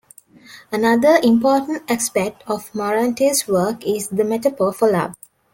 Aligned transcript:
Another 0.71 1.19
important 1.21 1.83
aspect 1.87 2.43
of 2.47 2.73
Morante's 2.73 3.47
work 3.47 3.85
is 3.85 4.07
the 4.07 4.23
metaphor 4.23 4.73
for 4.73 4.91
love. 4.91 5.13